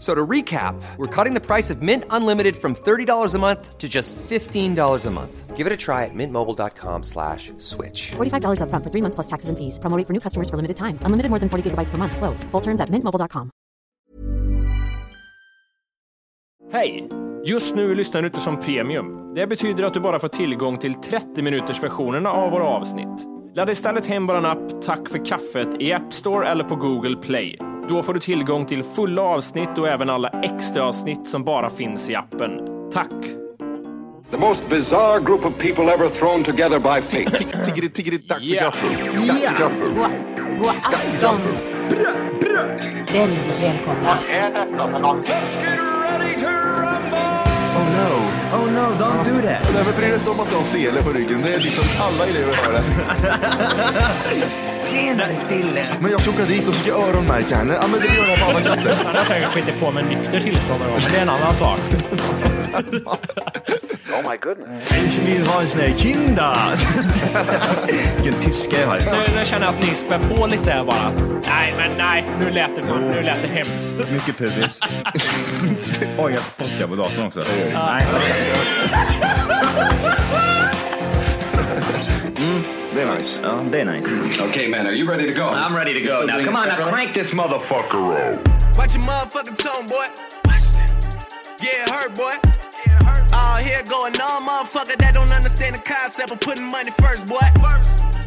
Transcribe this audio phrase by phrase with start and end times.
[0.00, 3.86] So to recap, we're cutting the price of Mint Unlimited from $30 a month to
[3.86, 5.56] just $15 a month.
[5.56, 8.12] Give it a try at mintmobile.com slash switch.
[8.16, 9.78] $45 upfront for three months plus taxes and fees.
[9.78, 10.98] Promo for new customers for limited time.
[11.04, 12.16] Unlimited more than 40 gigabytes per month.
[12.16, 12.44] Slows.
[12.50, 13.50] Full terms at mintmobile.com.
[16.72, 17.08] Hej!
[17.44, 19.34] Just nu lyssnar du inte som premium.
[19.34, 23.26] Det betyder att du bara får tillgång till 30 minuters versionerna av våra avsnitt.
[23.54, 27.69] Ladda istället hem vår app Tack för kaffet i App Store eller på Google Play.
[27.90, 32.10] Då får du tillgång till fulla avsnitt och även alla extra avsnitt som bara finns
[32.10, 32.50] i appen.
[32.92, 33.10] Tack!
[34.30, 37.44] The most bizarre group of people ever thrown together by fate.
[37.64, 38.62] Tiggeri, tiggeri, dack för Ja.
[38.62, 38.90] gaffel.
[39.26, 39.94] Dack för gaffel.
[40.58, 41.40] God afton!
[43.12, 44.10] Väldigt välkomna.
[44.78, 46.59] Oh no.
[48.52, 49.70] Oh no, don't do that.
[49.74, 51.42] Nej, men bry dig inte om att du har sele på ryggen.
[51.42, 52.82] Det är liksom alla elever har det.
[54.84, 55.86] Tjenare Dille!
[56.00, 57.78] Men jag ska åka dit och ska öronmärka henne.
[57.82, 58.94] Ja, men det gör jag på alla katter.
[59.04, 61.54] Han har säkert skitit på med nykter tillstånd någon gång, men det är en annan
[61.54, 61.80] sak.
[65.06, 66.56] Ich vill ha en sån här kinda.
[68.16, 68.98] Vilken tyska jag har.
[68.98, 71.10] Nu, nu känner jag att ni spär på lite här bara.
[71.42, 73.98] Nej, men nej, nu lät det, för, nu lät det hemskt.
[74.10, 74.78] Mycket pubis.
[76.18, 77.44] Oj, jag spottar på datorn också.
[77.74, 78.06] Nej.
[82.94, 83.42] Det är nice.
[83.70, 84.16] Det är nice.
[84.48, 85.46] okay, man, are you ready to go?
[85.46, 86.44] I'm ready to go now.
[86.44, 88.48] Come on, now crank this motherfucker up.
[88.76, 90.06] Watch your motherfucking tone, boy.
[91.62, 92.69] Yeah, it hurt, boy.
[93.32, 97.38] All here going on, motherfucker that don't understand the concept of putting money first, boy.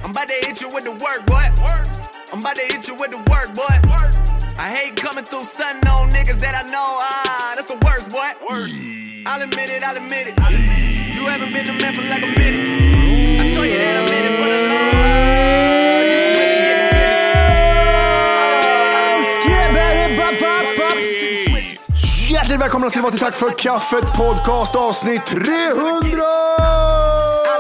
[0.04, 1.44] I'm about to hit you with the work, boy.
[2.32, 3.76] I'm about to hit you with the work, boy.
[4.58, 6.96] I hate coming through stunting on niggas that I know.
[7.04, 8.32] Ah, that's the worst, boy.
[9.26, 10.40] I'll admit it, I'll admit it.
[11.16, 13.40] You haven't been to men for like a minute.
[13.40, 14.73] I told you that I'm in it for the
[22.54, 25.44] Hjärtligt välkomna ska ni vara till Tack för kaffet podcast avsnitt 300!
[25.44, 25.84] I'll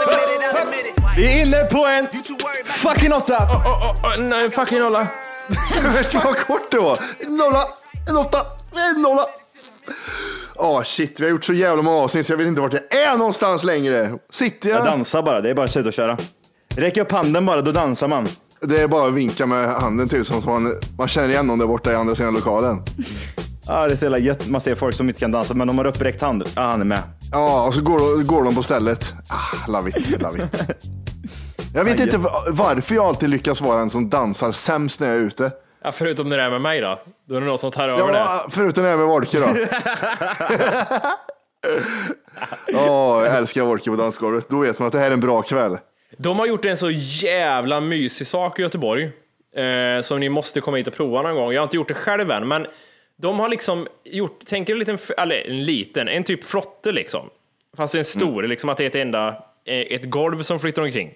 [0.04, 1.18] admit it, I'll admit it.
[1.18, 2.08] Vi är inne på en
[2.66, 3.44] fucking åtta.
[3.44, 5.00] Oh, oh, oh, nej, fucking nolla.
[5.94, 7.00] Vet du vad kort det var?
[7.20, 7.64] En nolla,
[8.10, 8.38] en åtta,
[8.96, 9.26] en nolla.
[10.56, 12.96] Åh shit, vi har gjort så jävla många avsnitt så jag vet inte vart jag
[12.96, 14.14] är någonstans längre.
[14.30, 14.86] Sitter Jag jag?
[14.86, 16.18] dansar bara, det är bara att sluta köra.
[16.76, 18.28] Räck upp handen bara, då dansar man.
[18.62, 21.68] Det är bara att vinka med handen till som man, man känner igen någon där
[21.68, 22.82] borta i andra sidan lokalen.
[23.68, 24.48] Ja, det är så jävla gött.
[24.48, 26.44] Man ser folk som inte kan dansa, men de har uppräckt hand.
[26.56, 27.00] Ja, han är med.
[27.32, 29.14] Ja, och så går, går de på stället.
[29.30, 30.62] Ah, love it, love it.
[31.76, 35.16] Jag vet inte va- varför jag alltid lyckas vara en som dansar sämst när jag
[35.18, 35.52] är ute.
[35.84, 37.00] Ja, förutom när det är med mig då.
[37.30, 38.20] Då är det någon som tar över det.
[38.20, 39.46] Ja, förutom det här med Wolke då.
[42.74, 44.50] Åh, jag älskar Wolke på dansgolvet.
[44.50, 45.78] Då vet man att det här är en bra kväll.
[46.18, 49.04] De har gjort en så jävla mysig sak i Göteborg.
[49.56, 51.52] Eh, som ni måste komma hit och prova någon gång.
[51.54, 52.68] Jag har inte gjort det själv än, men
[53.24, 57.30] de har liksom gjort, tänk en liten, eller en liten, en typ flotte liksom.
[57.78, 59.28] Fast en stor, liksom att det är ett enda,
[59.66, 61.14] eh, ett golv som flyttar omkring.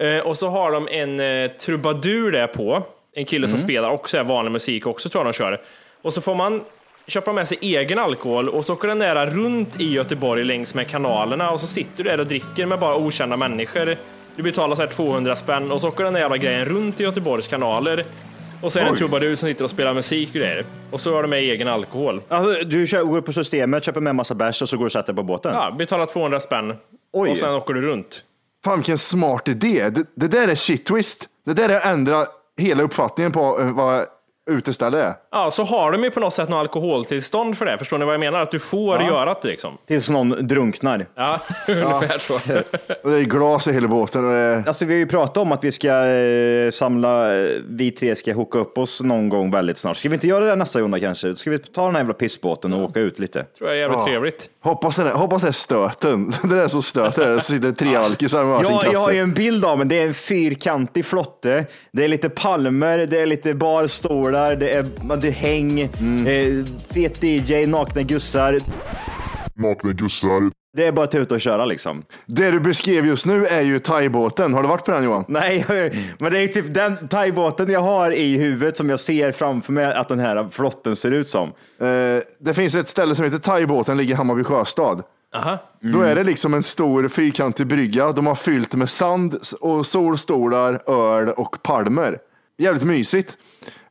[0.00, 2.82] Eh, och så har de en eh, trubadur där på.
[3.12, 5.60] En kille som spelar också är vanlig musik också tror jag de kör.
[6.02, 6.64] Och så får man
[7.06, 10.88] köpa med sig egen alkohol och så åker den där runt i Göteborg längs med
[10.88, 13.96] kanalerna och så sitter du där och dricker med bara okända människor.
[14.36, 17.02] Du betalar så här 200 spänn och så åker den där jävla grejen runt i
[17.02, 18.04] Göteborgs kanaler.
[18.62, 18.98] Och så är det en Oj.
[18.98, 20.64] trubadur som sitter och spelar musik och grejer.
[20.90, 22.22] Och så har de med egen alkohol.
[22.28, 24.92] Alltså, du kör, går på systemet, köper med massa bärs och så går du och
[24.92, 25.54] sätter på båten.
[25.54, 26.74] Ja, betalar 200 spänn.
[27.12, 27.30] Oj.
[27.30, 28.22] Och sen åker du runt.
[28.64, 29.88] Fan vilken smart idé.
[29.90, 31.28] Det, det där är shit twist.
[31.46, 32.26] Det där är att ändra
[32.58, 34.06] hela uppfattningen på eh, vad
[34.50, 35.14] uteställe är.
[35.34, 37.78] Ja, så har de ju på något sätt något alkoholtillstånd för det.
[37.78, 38.40] Förstår ni vad jag menar?
[38.40, 39.78] Att du får göra det liksom.
[39.86, 41.06] Tills någon drunknar.
[41.14, 42.34] Ja, ungefär så.
[43.04, 44.24] Och det är glas i hela båten.
[44.32, 44.64] Det.
[44.66, 48.34] Alltså, vi har ju pratat om att vi ska eh, samla, eh, vi tre ska
[48.34, 49.96] hooka upp oss någon gång väldigt snart.
[49.96, 51.36] Ska vi inte göra det nästa Jonna kanske?
[51.36, 53.44] Ska vi ta den här jävla pissbåten och åka ut lite?
[53.58, 54.06] tror jag är jävligt Ja.
[54.06, 54.48] trevligt.
[54.62, 56.32] Hoppas, den är, hoppas det är stöten.
[56.42, 57.40] Det där är så stöter det.
[57.40, 60.06] Så sitter tre alkisar med Ja, jag har ju en bild av men det är
[60.06, 61.64] en fyrkantig flotte.
[61.92, 64.86] Det är lite palmer, det är lite barstolar det är,
[65.30, 68.58] häng, eh, fet DJ, nakna gussar.
[69.54, 70.50] Nakna gussar.
[70.76, 72.02] Det är bara att ta ut och köra liksom.
[72.26, 74.54] Det du beskrev just nu är ju thaibåten.
[74.54, 75.24] Har du varit på den Johan?
[75.28, 75.64] Nej,
[76.18, 79.84] men det är typ den thaibåten jag har i huvudet som jag ser framför mig
[79.84, 81.48] att den här flotten ser ut som.
[81.48, 81.86] Eh,
[82.40, 85.02] det finns ett ställe som heter thaibåten, ligger i Hammarby sjöstad.
[85.34, 85.58] Aha.
[85.80, 88.12] Då är det liksom en stor fyrkantig brygga.
[88.12, 92.18] De har fyllt med sand och solstolar, öl och palmer.
[92.58, 93.38] Jävligt mysigt.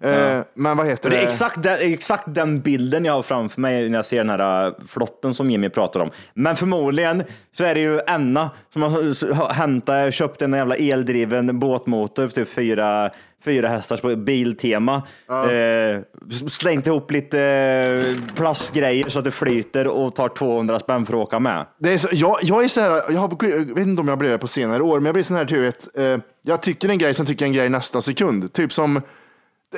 [0.03, 1.21] Eh, Men vad heter Det det?
[1.21, 4.67] är exakt den, exakt den bilden jag har framför mig när jag ser den här
[4.67, 6.09] äh, flotten som Jimmy pratar om.
[6.33, 12.27] Men förmodligen så är det ju Enna som har hämtat, köpt en jävla eldriven båtmotor,
[12.27, 13.09] typ fyra,
[13.45, 14.95] fyra hästars på Biltema.
[15.29, 16.01] Eh,
[16.49, 21.19] slängt ihop lite eh, plastgrejer så att det flyter och tar 200 spänn för att
[21.27, 21.65] åka med.
[21.79, 24.17] Det är så, jag, jag är så här, jag, har, jag vet inte om jag
[24.17, 26.89] blir det på senare år, men jag blir sån här typ, vet, eh, jag tycker
[26.89, 28.53] en grej som tycker en grej nästa sekund.
[28.53, 29.01] Typ som,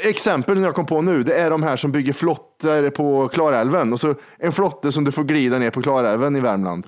[0.03, 3.93] exempel jag kom på nu, det är de här som bygger flottor på Klarälven.
[3.93, 6.87] Och så en flotte som du får glida ner på Klarälven i Värmland.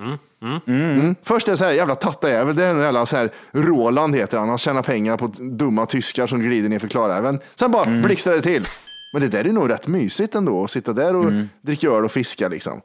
[0.66, 1.14] Mm.
[1.22, 4.38] Först är det så här, jävla tattajävel, det är en jävla så här, Roland heter
[4.38, 7.40] han, han tjänar pengar på dumma tyskar som glider ner för Klarälven.
[7.54, 8.64] Sen bara blixtrar det till.
[9.12, 11.32] Men det där är nog rätt mysigt ändå, att sitta där och
[11.62, 12.80] dricka öl och fiska liksom.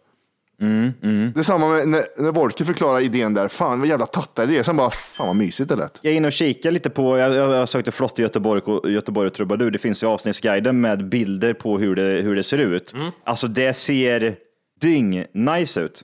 [1.33, 3.47] Det är samma med när, när Wolke förklarar idén där.
[3.47, 4.63] Fan vad jävla tattar det är.
[4.63, 5.99] Sen bara, fan vad mysigt det lät.
[6.01, 8.91] Jag är inne och kikar lite på, jag, jag, jag sökte flott i Göteborg, och-
[8.91, 9.71] Göteborg och Trubadur.
[9.71, 12.93] Det finns i avsnittsguiden med bilder på hur det, hur det ser ut.
[13.23, 14.35] Alltså det ser
[14.81, 16.01] dyng nice ut.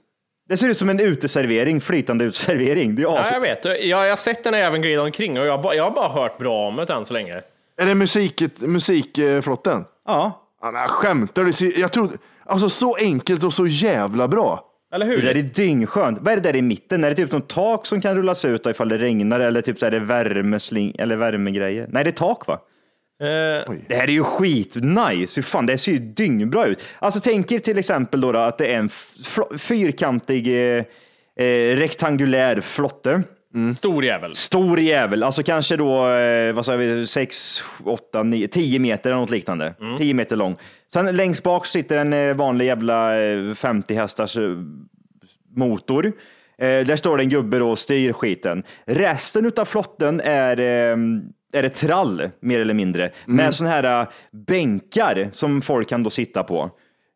[0.50, 2.96] Det ser ut som en uteservering, flytande uteservering.
[2.96, 3.66] Det är Ja, jag vet.
[3.66, 6.38] Jag, jag har sett den även glida omkring och jag, ba- jag har bara hört
[6.38, 7.42] bra om det än så länge.
[7.82, 9.86] Är det musik, musikflotten?
[10.08, 10.46] ja.
[10.62, 11.52] Ja, men skämtar.
[11.52, 12.18] Ser- Jag trodde,
[12.50, 14.66] alltså så enkelt och så jävla bra.
[14.94, 15.22] Eller Det hur?
[15.22, 16.20] där är dyngskönt.
[16.22, 17.04] Vad är det där i mitten?
[17.04, 19.80] Är det typ något tak som kan rullas ut då ifall det regnar eller typ
[19.80, 21.88] så är det värmesling eller värmegrejer?
[21.90, 22.54] Nej, det är tak va?
[23.22, 25.36] Eh, Det här är ju skitnice.
[25.36, 26.80] Hur fan, det ser ju dyngbra ut.
[27.00, 28.90] Alltså tänk er till exempel då, då att det är en
[29.60, 30.84] fyrkantig eh,
[31.46, 33.24] eh, rektangulär flotte.
[33.78, 34.36] Stor jävel.
[34.36, 39.20] Stor jävel, alltså kanske då, eh, vad sa vi, 6, 8, 9, 10 meter eller
[39.20, 39.74] något liknande.
[39.98, 40.58] 10 meter lång.
[40.94, 44.44] Sen längst bak sitter en eh, vanlig jävla eh, 50 hästars eh,
[45.56, 46.06] motor.
[46.58, 48.64] Eh, där står det en gubbe då och styr skiten.
[48.86, 50.98] Resten av flotten är, eh,
[51.54, 56.10] är det trall, mer eller mindre, med sådana här eh, bänkar som folk kan då
[56.10, 56.72] sitta på.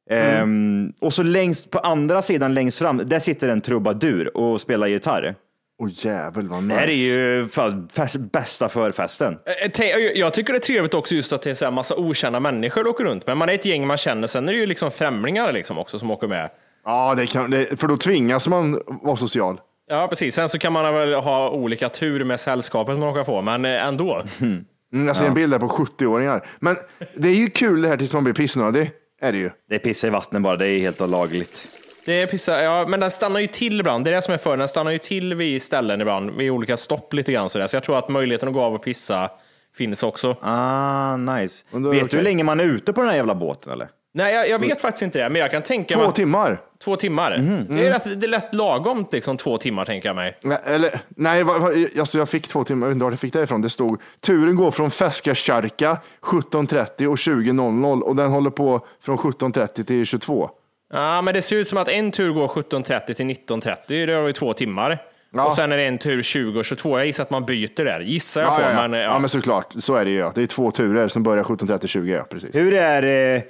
[0.09, 4.87] Ehm, och så längst på andra sidan längst fram, där sitter en trubadur och spelar
[4.87, 5.35] gitarr.
[5.83, 6.79] Åh jävel vad Det nice.
[6.79, 9.37] här är ju fan fest, bästa förfesten.
[9.63, 11.95] Eh, te- Jag tycker det är trevligt också just att det är så här massa
[11.95, 13.37] okända människor du åker runt med.
[13.37, 16.11] Man är ett gäng man känner, sen är det ju liksom främlingar liksom också som
[16.11, 16.49] åker med.
[16.85, 19.59] Ja, det kan, det, för då tvingas man vara social.
[19.89, 20.35] Ja, precis.
[20.35, 23.85] Sen så kan man väl ha olika tur med sällskapet man råkar få, men eh,
[23.85, 24.23] ändå.
[24.41, 24.65] Mm,
[25.07, 26.45] jag ser en bild där på 70-åringar.
[26.59, 26.75] Men
[27.17, 28.91] det är ju kul det här tills man blir pissnödig.
[29.21, 29.49] Är det ju.
[29.69, 31.67] Det är piss i vattnet bara, det är helt lagligt.
[32.05, 34.05] Det är pissa, ja, men den stannar ju till ibland.
[34.05, 34.57] Det är det som är för.
[34.57, 37.67] Den stannar ju till vid ställen ibland, vid olika stopp lite grann sådär.
[37.67, 39.29] Så jag tror att möjligheten att gå av och pissa
[39.77, 40.37] finns också.
[40.41, 41.65] Ah, nice.
[41.71, 43.87] Vet det du hur länge man är ute på den här jävla båten eller?
[44.15, 46.61] Nej, jag, jag vet faktiskt inte det, men jag kan tänka mig Två timmar.
[46.83, 47.31] två timmar.
[47.69, 50.37] Det, är rätt, det är lätt lagom liksom två timmar tänker jag mig.
[50.43, 53.19] Nej, Eller, nej, va- va- alltså jag fick två timmar, jag vet inte var jag
[53.19, 53.61] fick det ifrån.
[53.61, 59.83] Det stod turen går från Feskakärka 17.30 och 20.00 och den håller på från 17.30
[59.83, 60.49] till 22.
[60.93, 64.05] Ja, men det ser ut som att en tur går 17.30 till 19.30.
[64.05, 64.97] Det har ju två timmar.
[65.35, 65.45] Ja.
[65.45, 66.97] Och sen är det en tur 20 och 22.
[66.97, 68.61] Jag gissar att man byter där, gissar jag Ja, på.
[68.61, 68.87] ja, ja.
[68.87, 69.05] Men, ja.
[69.05, 69.19] ja.
[69.19, 70.17] men såklart, så är det ju.
[70.17, 70.31] Ja.
[70.35, 72.55] Det är två turer som börjar 17.30 20, ja, precis.
[72.55, 73.41] Hur är eh,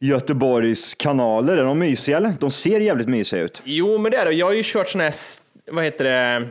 [0.00, 1.58] Göteborgs kanaler?
[1.58, 2.32] Är de mysiga eller?
[2.40, 3.62] De ser jävligt mysiga ut.
[3.64, 4.32] Jo, men det är det.
[4.32, 5.14] Jag har ju kört sån här,
[5.70, 6.46] vad heter det,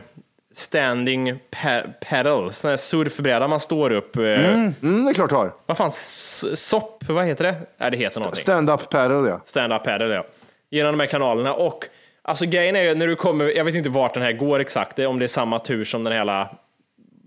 [0.52, 4.16] standing pa- paddle, sån här surfbräda man står upp.
[4.16, 5.52] eh, Mm, det är klart du har.
[5.66, 7.54] Vad fan, s- sopp, vad heter det?
[7.78, 8.40] Nej, det heter någonting.
[8.42, 9.40] Stand-up paddle, ja.
[9.44, 10.24] Stand-up paddle, ja.
[10.70, 11.54] Genom de här kanalerna.
[11.54, 11.84] Och
[12.22, 14.98] alltså grejen är ju när du kommer, jag vet inte vart den här går exakt,
[14.98, 16.48] om det är samma tur som den hela,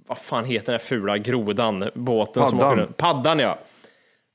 [0.07, 2.73] vad fan heter den här fula grodan, båten som Paddan.
[2.73, 2.97] åker runt.
[2.97, 3.57] Paddan, ja.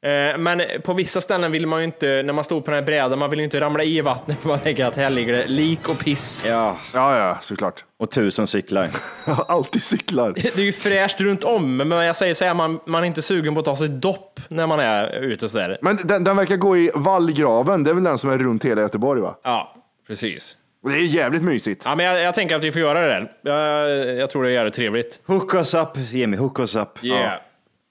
[0.03, 2.87] Eh, Men på vissa ställen vill man ju inte, när man står på den här
[2.87, 5.47] brädan, man vill ju inte ramla i vattnet för man tänker att här ligger det
[5.47, 6.45] lik och piss.
[6.47, 6.77] Ja.
[6.95, 7.85] Ja, ja, såklart.
[7.99, 8.89] Och tusen cyklar.
[9.49, 10.33] Alltid cyklar.
[10.37, 13.23] Det är ju fräscht runt om, men jag säger så här, man, man är inte
[13.23, 15.79] sugen på att ta sig dopp när man är ute sådär.
[15.83, 17.85] Men den, den verkar gå i vallgraven.
[17.85, 19.39] Det är väl den som är runt hela Göteborg, va?
[19.43, 19.75] Ja,
[20.07, 20.57] precis.
[20.87, 21.83] Det är jävligt mysigt.
[21.85, 23.33] Ja, men jag, jag tänker att vi får göra det där.
[23.43, 25.21] Jag, jag tror det är jävligt trevligt.
[25.27, 26.37] Hook us up, Jimmy.
[26.37, 27.05] Hook us up.
[27.05, 27.33] Yeah.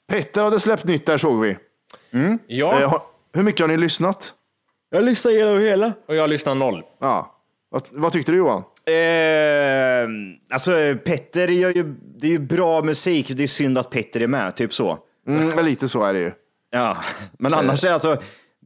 [0.09, 1.57] Petter hade släppt nytt där såg vi.
[2.47, 2.93] Ja, Eh,
[3.33, 4.33] hur mycket har ni lyssnat?
[4.91, 5.93] Jag lyssnar igenom hela.
[6.07, 6.83] och jag lyssnar noll.
[6.99, 7.35] Ja.
[7.71, 8.63] Vad, vad tyckte du Johan?
[8.85, 10.09] Eh,
[10.53, 10.71] alltså
[11.05, 11.83] Petter gör ju,
[12.17, 13.27] det är ju bra musik.
[13.29, 14.97] Det är synd att Petter är med, typ så.
[15.27, 16.31] Mm, men lite så är det ju.
[16.71, 16.97] Ja,
[17.39, 18.17] men annars är alltså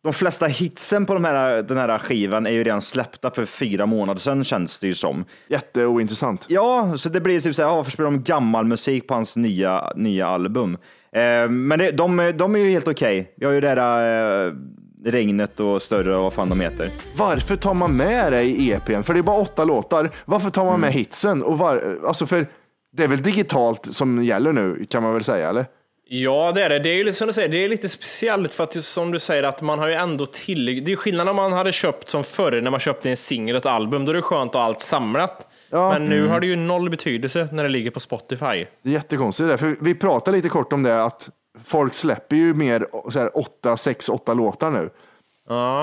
[0.04, 3.86] de flesta hitsen på de här, den här skivan är ju redan släppta för fyra
[3.86, 5.26] månader sedan känns det ju som.
[5.48, 6.46] Jätteointressant.
[6.50, 9.36] Ja, så det blir typ så här, ja, varför spelar de gammal musik på hans
[9.36, 10.78] nya, nya album?
[11.16, 13.34] Eh, men det, de, de är ju helt okej.
[13.38, 14.54] Vi har ju det där eh,
[15.06, 16.90] Regnet och Större och vad fan de heter.
[17.18, 19.02] Varför tar man med det i EPn?
[19.02, 20.10] För det är bara åtta låtar.
[20.26, 20.98] Varför tar man med Mm.
[21.00, 21.44] hitsen?
[21.44, 22.48] Och var, alltså för
[22.98, 25.66] det är väl digitalt som gäller nu kan man väl säga, eller?
[26.08, 26.80] Ja, det är det.
[26.80, 29.12] Det är ju lite som du säger, det är lite speciellt för att just som
[29.12, 30.84] du säger att man har ju ändå till.
[30.86, 33.66] Det är skillnad om man hade köpt som förr när man köpte en singel, ett
[33.66, 34.06] album.
[34.06, 35.48] Då är det skönt att ha allt samlat.
[35.74, 35.90] Ja.
[35.92, 36.32] Men nu Mm.
[36.32, 38.66] har det ju noll betydelse när det ligger på Spotify.
[38.82, 41.30] Det är jättekonstigt det, för vi pratade lite kort om det att
[41.64, 44.90] folk släpper ju mer så här, åtta, sex, åtta låtar nu.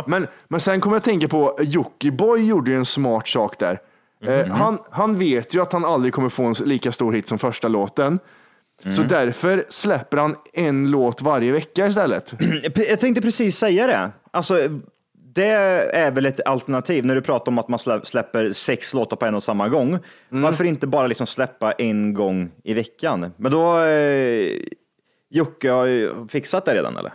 [0.06, 3.80] Men, men sen kommer jag att tänka på Jockiboi gjorde ju en smart sak där.
[4.24, 7.38] Eh, han, han vet ju att han aldrig kommer få en lika stor hit som
[7.38, 8.18] första låten.
[8.96, 12.34] Så därför släpper han en låt varje vecka istället.
[12.88, 14.10] Jag tänkte precis säga det.
[14.30, 14.58] Alltså,
[15.34, 15.48] det
[15.92, 19.26] är väl ett alternativ när du pratar om att man slä- släpper sex låtar på
[19.26, 19.98] en och samma gång.
[20.28, 23.32] Varför inte bara liksom släppa en gång i veckan?
[23.36, 24.56] Men då, eh,
[25.30, 27.12] Jocke har fixat det redan eller?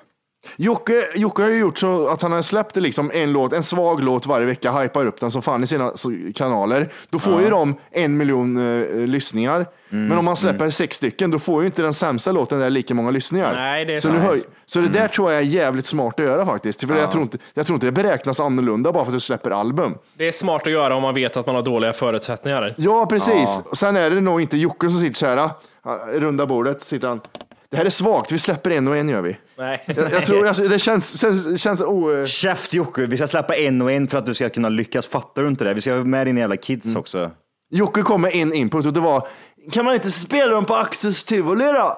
[0.55, 4.03] Jocke, Jocke har ju gjort så att han har släppt liksom en låt, en svag
[4.03, 5.91] låt varje vecka, hypar upp den som fan i sina
[6.35, 6.89] kanaler.
[7.09, 9.65] Då får ju de en miljon eh, lyssningar.
[9.91, 12.69] Mm, Men om man släpper sex stycken, då får ju inte den sämsta låten där
[12.69, 13.53] lika många lyssningar.
[13.55, 14.19] Nej, det är så, sant.
[14.19, 16.87] höj, så det där tror jag är jävligt smart att göra faktiskt.
[16.87, 19.51] För jag, tror inte, jag tror inte det beräknas annorlunda bara för att du släpper
[19.51, 19.95] album.
[20.17, 22.75] Det är smart att göra om man vet att man har dåliga förutsättningar.
[22.77, 23.61] Ja, precis.
[23.69, 27.07] Och sen är det nog inte Jocke som sitter så här, ah, runda bordet, sitter
[27.07, 27.21] han.
[27.69, 29.38] Det här är svagt, vi släpper en och en gör vi.
[29.57, 29.84] Nej.
[29.88, 32.25] Jag, jag tror, alltså, det känns, känns, känns o...
[32.25, 35.07] Käft Jocke, vi ska släppa en och en för att du ska kunna lyckas.
[35.07, 35.74] Fattar du inte det?
[35.74, 37.31] Vi ska ha med dina jävla kids också.
[37.72, 39.27] Jocke kom med en input och det var,
[39.72, 41.98] kan man inte spela dem på Axels tivoli då?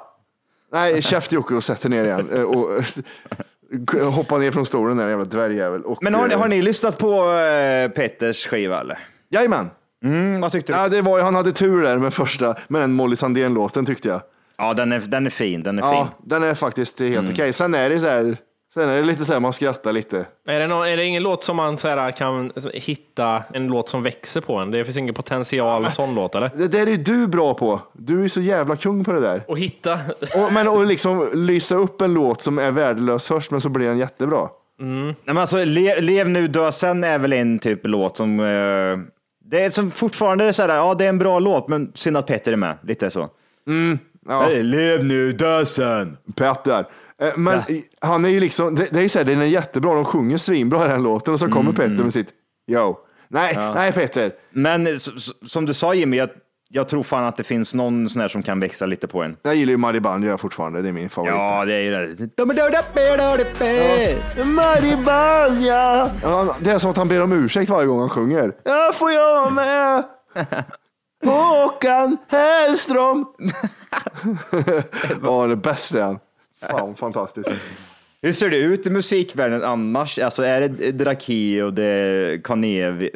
[0.73, 2.29] Nej, käft Jocke och sätter ner igen.
[2.33, 2.69] eh, Och,
[4.13, 5.83] hoppa ner från stolen där jävla dvärgjävel.
[5.83, 8.99] Och, Men har, ni- eh, har ni lyssnat på eh, Petters skiva eller?
[9.29, 9.69] Jajamän.
[10.03, 10.79] Mm, vad tyckte du?
[10.79, 14.21] Ja, det var, han hade tur där med första, med den Molly Sandén-låten tyckte jag.
[14.57, 15.63] Ja, den är, den är fin.
[15.63, 16.29] Den är Ja, fin.
[16.29, 17.31] den är faktiskt helt Mm.
[17.31, 17.53] okej.
[17.53, 18.37] Sen är det så här,
[18.73, 20.25] sen är det lite så här, man skrattar lite.
[20.47, 23.89] Är det, någon, är det ingen låt som man så här, kan hitta en låt
[23.89, 24.71] som växer på en?
[24.71, 26.51] Det finns ingen potential sån låt eller?
[26.55, 27.81] Det där är ju du bra på.
[27.93, 29.43] Du är så jävla kung på det där.
[29.47, 29.93] Och hitta.
[30.35, 33.87] Och, men att liksom lysa upp en låt som är värdelös först, men så blir
[33.87, 34.49] den jättebra.
[34.79, 38.39] Nej, men alltså, Le, Lev nu, dö sen är väl en typ låt som...
[38.39, 38.97] Eh,
[39.49, 42.17] det är som fortfarande är så här, ja det är en bra låt, men synd
[42.17, 42.77] att Petter är med.
[42.83, 43.29] Lite så.
[44.27, 44.41] Ja.
[44.41, 46.17] Hey, lev nu, dö sen.
[46.35, 46.85] Pet där.
[47.21, 47.61] Eh, Men
[48.01, 50.37] han är ju liksom, det, det är ju så här, den är jättebra, de sjunger
[50.37, 52.29] svinbra den låten och så kommer Petter med sitt
[52.71, 52.97] yo.
[53.27, 54.31] Nej, nej Petter.
[54.51, 54.87] Men
[55.47, 56.29] som du sa Jimmy, jag,
[56.69, 59.37] jag tror fan att det finns någon sån här som kan växa lite på en.
[59.43, 61.33] Jag gillar ju Mariban, gör jag fortfarande, det är min favorit.
[61.35, 62.29] Ja, det är ju det.
[65.67, 66.09] Ja.
[66.23, 66.55] ja!
[66.59, 68.51] Det är som att han ber om ursäkt varje gång han sjunger.
[68.63, 70.03] Ja, får jag vara med?
[71.25, 73.25] Håkan Hellström.
[75.23, 76.19] Ja, det bästa är han.
[76.71, 77.49] Fan, fantastiskt.
[78.21, 80.19] Hur ser det ut i musikvärlden annars?
[80.19, 83.09] Alltså är det Draki och det är Kanye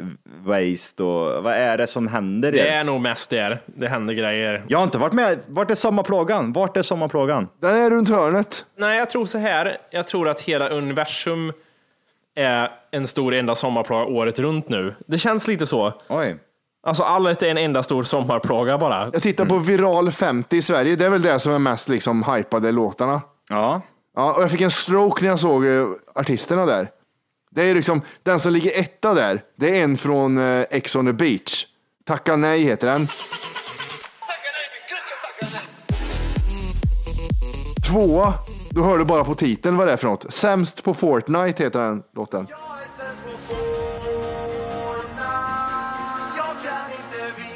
[0.46, 2.52] West och vad är det som händer?
[2.52, 3.58] Det är nog mest det.
[3.66, 4.66] Det händer grejer.
[4.68, 5.40] Jag har inte varit med.
[5.48, 6.54] Vart är sommarplågan?
[6.54, 7.48] Vart är sommarplågan?
[7.60, 8.66] Den är runt hörnet.
[8.76, 9.78] Nej, jag tror så här.
[9.92, 11.54] Jag tror att hela universum
[12.36, 14.96] är en stor enda sommarplåga året runt nu.
[15.08, 15.94] Det känns lite så.
[16.08, 16.38] Oj.
[16.84, 19.10] Alltså allt är en enda stor sommarplåga bara.
[19.14, 22.24] Jag tittar på Viral 50 i Sverige, det är väl det som är mest liksom
[22.24, 23.22] hypade låtarna.
[23.50, 23.82] Ja.
[24.16, 26.90] Ja, och jag fick en stroke när jag såg eh, artisterna där.
[27.52, 31.06] Det är liksom, den som ligger etta där, det är en från eh, Ex on
[31.06, 31.66] the beach.
[32.06, 33.08] Tacka nej heter den.
[37.90, 38.34] Tvåa,
[38.70, 40.34] då hör du bara på titeln vad det är för något.
[40.34, 42.48] Sämst på Fortnite heter den låten.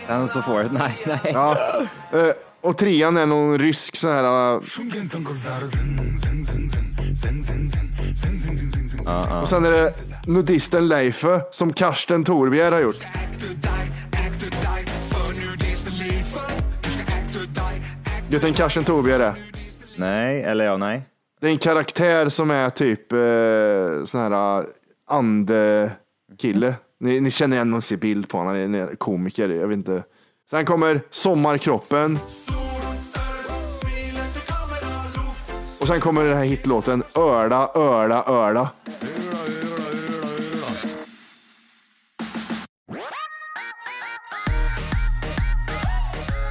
[0.08, 1.20] Den så får Nej, nej.
[1.24, 1.82] Ja.
[2.12, 2.30] eh,
[2.62, 4.54] och trean är någon rysk sån här...
[4.54, 4.62] eh,
[9.42, 9.94] Och sen är det
[10.28, 13.00] nudisten Leifö som Karsten Torbjer har gjort.
[18.30, 19.34] Vet du vem Karsten Torbjer är?
[19.96, 21.02] Nej, eller ja, nej.
[21.42, 24.66] Det är en karaktär som är typ eh, sån här uh,
[25.10, 26.76] andekille.
[27.00, 29.78] Ni, ni känner igen någon ser bild på honom, han är en komiker, jag vet
[29.78, 30.04] inte.
[30.50, 32.20] Sen kommer Sommarkroppen.
[35.82, 38.70] Och sen kommer den här hitlåten Öla, öla, öla.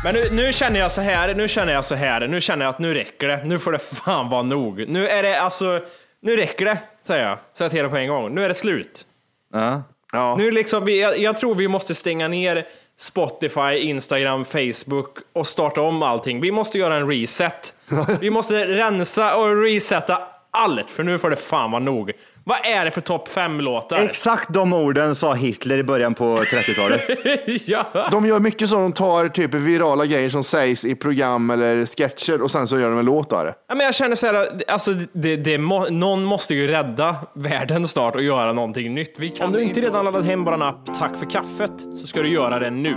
[0.05, 2.71] Men nu, nu känner jag så här, nu känner jag så här, nu känner jag
[2.71, 3.45] att nu räcker det.
[3.45, 4.89] Nu får det fan vara nog.
[4.89, 5.81] Nu är det alltså,
[6.21, 7.39] nu räcker det, säger jag.
[7.53, 8.35] Säger jag till er på en gång.
[8.35, 9.07] Nu är det slut.
[9.53, 9.83] Ja.
[10.15, 10.37] Ja.
[10.39, 12.67] Nu liksom, vi, jag, jag tror vi måste stänga ner
[12.99, 16.41] Spotify, Instagram, Facebook och starta om allting.
[16.41, 17.75] Vi måste göra en reset.
[18.21, 20.19] Vi måste rensa och resetta
[20.51, 22.13] allt, för nu får det fan vara nog.
[22.47, 23.97] Vad är det för topp fem-låtar?
[23.97, 27.01] Exakt de orden sa Hitler i början på 30-talet.
[27.67, 28.09] ja.
[28.11, 32.43] De gör mycket så, de tar typ virala grejer som sägs i program eller sketcher
[32.43, 33.55] och sen så gör de en låt av det.
[33.69, 37.89] Ja, men jag känner så här, alltså, det, det må, någon måste ju rädda världen
[37.89, 39.15] snart och göra någonting nytt.
[39.19, 42.23] Vi kan Om du inte redan laddat hem vår app Tack för kaffet så ska
[42.23, 42.97] du göra det nu.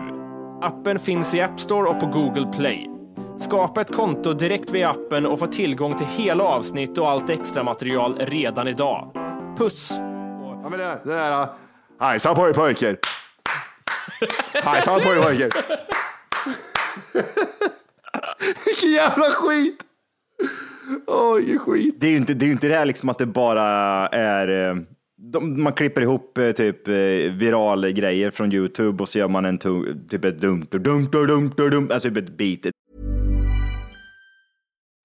[0.61, 2.89] Appen finns i App Store och på Google Play.
[3.39, 7.63] Skapa ett konto direkt via appen och få tillgång till hela avsnitt och allt extra
[7.63, 9.26] material redan idag.
[9.57, 9.91] Puss!
[10.63, 11.47] Ja, men det, det där,
[11.99, 12.97] hejsan på er pojkar.
[14.53, 15.49] hejsan på er pojkar.
[18.65, 19.83] Vilken jävla skit.
[21.07, 21.95] Oj, skit.
[21.99, 23.63] Det är ju inte det, är inte det här liksom att det bara
[24.07, 24.75] är eh,
[25.17, 26.93] de, man klipper ihop eh, typ eh,
[27.33, 31.27] viral grejer från Youtube och så gör man en typ ett dumt och dumt och
[31.27, 32.59] dumt och dumt, alltså typ ett beat.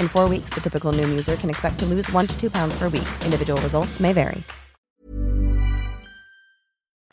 [0.00, 2.78] In four weeks, the typical Noom user can expect to lose one to two pounds
[2.78, 3.08] per week.
[3.24, 4.42] Individual results may vary.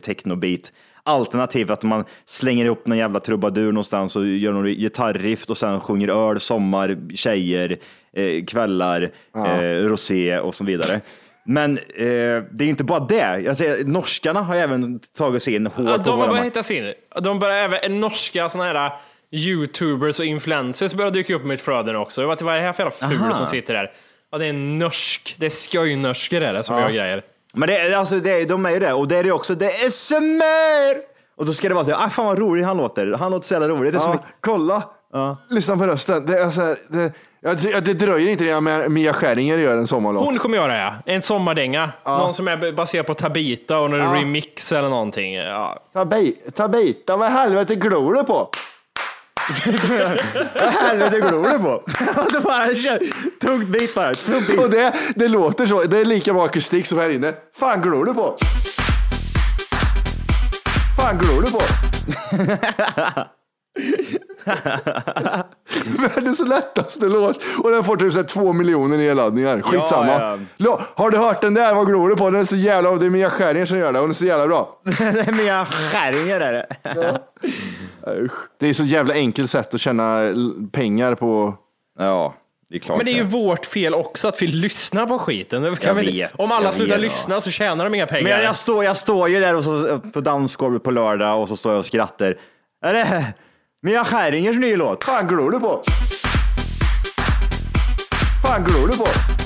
[0.03, 0.71] technobeat.
[1.03, 5.81] Alternativt att man slänger upp någon jävla trubadur någonstans och gör någon gitarriff och sen
[5.81, 7.79] sjunger öl, sommar, tjejer,
[8.13, 11.01] eh, kvällar, eh, rosé och så vidare.
[11.45, 13.39] Men eh, det är inte bara det.
[13.39, 16.93] Jag säger, norskarna har även tagit sig in hårt Ja, de har börjat hitta sin.
[17.21, 18.91] De börjar även, norska såna här
[19.33, 22.21] youtubers och influencers börjar dyka upp i mitt flöde nu också.
[22.21, 23.33] Jag vet inte vad är det här för jävla ful Aha.
[23.33, 23.91] som sitter där?
[24.31, 25.35] Ja, det är en norsk.
[25.39, 26.81] Det är skojnorskor är det som Ja.
[26.81, 27.23] gör grejer.
[27.53, 28.93] Men det, är- alltså, det, är- de är ju det.
[28.93, 29.55] Och det är det också.
[29.55, 31.01] Det är SMR!
[31.37, 33.11] Och då ska det vara så, ah, fan vad rolig han låter.
[33.13, 33.93] Han låter så jävla rolig.
[33.93, 34.25] Det är Ja, mycket...
[34.41, 34.83] kolla.
[35.49, 36.25] Lyssna på rösten.
[36.25, 39.87] Det, är så här, det, ja, det, det dröjer inte innan Mia Skäringer gör en
[39.87, 40.25] sommarlåt.
[40.25, 40.93] Hon kommer göra ja.
[41.05, 41.89] En sommardänga.
[42.05, 44.13] Någon som är baserad på Tabita och någon Ja.
[44.15, 45.33] remix eller någonting.
[45.33, 45.79] Ja.
[45.93, 48.49] Tabi- Tabita, vad i helvete glor du på?
[50.55, 51.83] Vad helvete glor du på?
[52.21, 52.63] alltså bara
[53.41, 54.13] tungt bit bara.
[54.13, 54.59] Tungt bit.
[54.59, 55.83] Och det, det låter så.
[55.83, 57.33] Det är lika bra akustik som här inne.
[57.59, 58.37] Fan glor du på?
[60.97, 61.61] Fan glor du på?
[65.99, 67.39] Världens lättaste låt.
[67.63, 69.61] Och den får typ så här två miljoner nedladdningar.
[69.61, 70.07] Skitsamma.
[70.11, 70.37] ja.
[70.57, 71.73] Lo- Har du hört den där?
[71.75, 72.29] Vad glor du på?
[72.29, 72.95] Den är så jävla...
[72.95, 73.99] Det är Mia Skäringer som gör det.
[73.99, 74.79] Hon är så jävla bra.
[74.83, 76.67] det är mina skäringar är det.
[78.21, 78.31] Usch.
[78.59, 80.21] Det är så jävla enkelt sätt att tjäna
[80.71, 81.53] pengar på.
[81.99, 82.33] Ja,
[82.69, 82.97] det är klart.
[82.97, 85.63] Men det är ju vårt fel också att vi lyssnar på skiten.
[85.63, 87.01] Vet, Om alla slutar vet.
[87.01, 88.23] lyssna så tjänar de inga pengar.
[88.23, 91.49] Men jag, jag, står, jag står ju där och så, på dansgolvet på lördag och
[91.49, 92.37] så står jag och skrattar.
[92.85, 93.25] Är det
[93.85, 95.03] Mia Skäringers nya låt?
[95.03, 95.83] Fan glor du på?
[98.45, 99.03] Fan glor du på?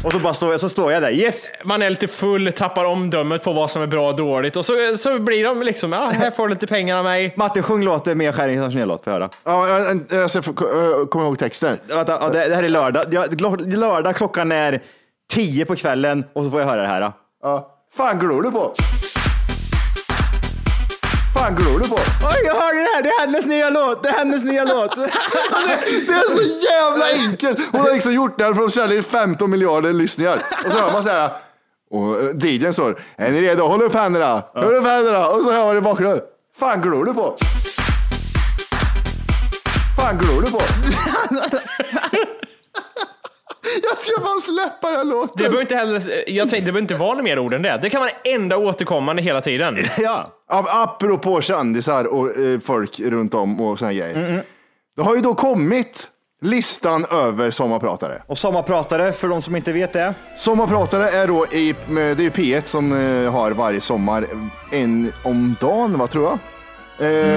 [0.08, 1.12] Och så bara står jag, så står jag där.
[1.12, 1.52] Yes!
[1.66, 4.74] Man är lite full, tappar omdömet på vad som är bra och dåligt och så,
[4.98, 7.34] så blir de liksom, ja, här får du lite pengar av mig.
[7.38, 9.04] Matte, sjung låten Mia Skäringers nya låt.
[9.04, 9.30] Får jag höra?
[9.44, 11.78] Ja, jag, jag, jag ska få äh, komma ihåg texten.
[11.88, 13.04] Vänta, ja, det, det här är lördag.
[13.12, 14.84] Ja, gl- lördag klockan är
[15.34, 17.02] tio på kvällen och så får jag höra det här.
[17.02, 17.14] Då.
[17.44, 17.74] Ja.
[17.98, 18.76] Fan glor du på?
[21.38, 21.96] Fan glor du på?
[21.96, 23.04] Oj, jag hörde det här!
[23.04, 24.04] Det är hennes nya låt!
[24.04, 24.96] Det är hennes nya låt!
[24.96, 27.60] Det är så jävla enkelt!
[27.72, 30.40] Hon har liksom gjort det här för att sälja 15 miljarder lyssningar.
[30.66, 31.30] Och så hör man så här.
[31.92, 33.64] Och eh, DJn står, är ni redo?
[33.68, 34.44] Håll upp händerna!
[34.56, 35.28] Håll upp händerna!
[35.28, 36.22] Och så hör man i bakgrunden.
[36.60, 37.38] Fan glor du på?
[39.98, 40.62] Fan glor du på?
[44.54, 45.32] Släppa den här låten.
[45.36, 47.80] Det behöver inte heller, jag tänkte, det behöver inte vara något mer ord än det.
[47.82, 49.78] Det kan vara det enda återkommande hela tiden.
[49.98, 50.28] ja.
[50.52, 54.44] Ap- Apropå kändisar och eh, folk runt om och såna grejer.
[54.96, 56.08] Det har ju då kommit
[56.42, 58.22] Listan över sommarpratare.
[58.28, 60.14] Och sommarpratare, för de som inte vet det.
[60.38, 64.26] Sommarpratare är då i, det är P1 som eh, har varje sommar
[64.72, 66.38] en om dagen, vad tror jag.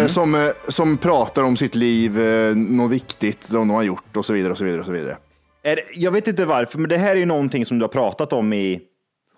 [0.03, 4.17] Eh, som, eh, som pratar om sitt liv, eh, något viktigt som de har gjort
[4.17, 4.81] och så vidare och så vidare.
[4.81, 5.17] Och så vidare.
[5.63, 8.33] Är, jag vet inte varför, men det här är ju någonting som du har pratat
[8.33, 8.81] om i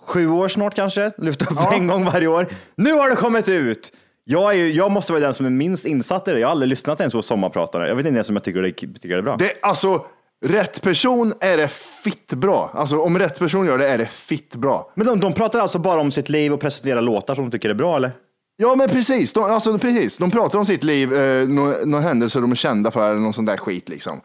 [0.06, 1.12] sju år snart kanske.
[1.18, 2.48] Lyft upp en gång varje år.
[2.76, 3.92] Nu har det kommit ut!
[4.24, 6.38] Jag, ju, jag måste vara den som är minst insatt i det.
[6.38, 7.88] Jag har aldrig lyssnat ens på sommarpratare.
[7.88, 9.36] Jag vet inte ens om jag tycker det, tycker det är bra.
[9.36, 10.06] Det, alltså,
[10.44, 11.68] rätt person är det
[12.04, 12.70] fitt bra.
[12.74, 14.92] Alltså om rätt person gör det är det fitt bra.
[14.94, 17.70] Men de, de pratar alltså bara om sitt liv och presenterar låtar som de tycker
[17.70, 18.12] är bra, eller?
[18.56, 19.32] Ja, men precis.
[19.32, 20.18] De, alltså, precis.
[20.18, 23.32] de pratar om sitt liv, eh, några nå händelser de är kända för, eller någon
[23.32, 23.88] sån där skit.
[23.88, 24.20] Liksom.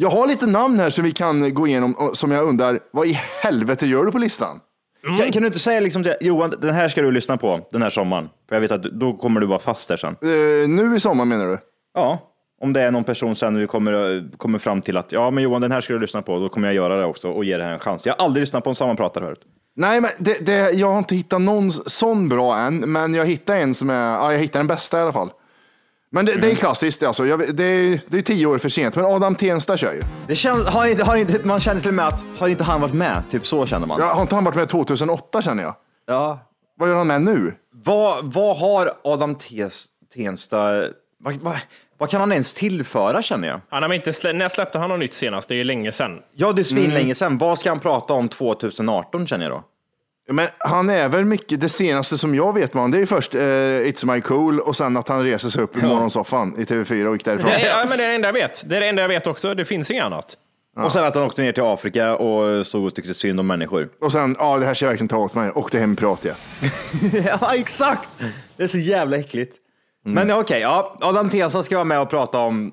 [0.00, 3.06] Jag har lite namn här som vi kan gå igenom, och som jag undrar, vad
[3.06, 4.60] i helvete gör du på listan?
[5.18, 7.82] Kan, kan du inte säga liksom till, Johan, den här ska du lyssna på den
[7.82, 8.28] här sommaren?
[8.48, 10.16] För jag vet att då kommer du vara fast där sen.
[10.22, 11.58] Eh, nu i sommar menar du?
[11.94, 12.18] Ja,
[12.60, 15.62] om det är någon person sen vi kommer, kommer fram till att ja, men Johan,
[15.62, 16.38] den här ska du lyssna på.
[16.38, 18.06] Då kommer jag göra det också och ge det här en chans.
[18.06, 19.40] Jag har aldrig lyssnat på en sommarpratare förut.
[19.76, 23.56] Nej, men det, det, jag har inte hittat någon sån bra än, men jag hittar
[23.56, 25.30] en som är, ja, jag hittar den bästa i alla fall.
[26.12, 27.26] Men det, det är klassiskt, alltså.
[27.26, 30.00] jag, det, är, det är tio år för sent, men Adam Tensta kör ju.
[30.26, 32.80] Det känns, har inte, har inte, man känner till och med att har inte han
[32.80, 33.22] varit med?
[33.30, 34.00] Typ så känner man.
[34.00, 35.74] Jag har inte han varit med 2008 känner jag?
[36.06, 36.38] Ja.
[36.78, 37.54] Vad gör han med nu?
[37.84, 40.84] Vad, vad har Adam Tes, Tensta,
[41.20, 41.56] vad, vad,
[41.98, 43.60] vad kan han ens tillföra känner jag?
[43.68, 45.48] Han har inte slä- när släppte han något nytt senast?
[45.48, 46.18] Det är länge sedan.
[46.34, 47.14] Ja, det är svinlänge Mm.
[47.14, 47.38] sedan.
[47.38, 49.64] Vad ska han prata om 2018 känner jag då?
[50.32, 53.34] Men han är väl mycket, det senaste som jag vet honom, det är ju först
[53.34, 57.06] eh, It's My Cool och sen att han reser sig upp i morgonsoffan i TV4
[57.06, 57.50] och gick därifrån.
[57.50, 58.68] Det är, ja, men det är det enda jag vet.
[58.68, 59.54] Det är det enda jag vet också.
[59.54, 60.36] Det finns inget annat.
[60.76, 63.88] Och sen att han åkte ner till Afrika och stod och tyckte synd om människor.
[64.00, 65.50] Och sen, ja det här ska jag verkligen ta åt mig.
[65.54, 66.34] Åkte hem och pratade
[67.12, 67.24] jag.
[67.40, 68.08] ja, exakt!
[68.56, 69.56] Det är så jävla äckligt.
[70.04, 72.72] Men okej, ja, Adam Tensta ska vara med och prata om